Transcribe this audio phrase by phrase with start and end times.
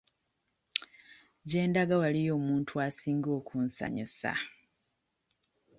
[1.49, 4.31] Gye ndaga waliyo omuntu asinga okunsanyusa.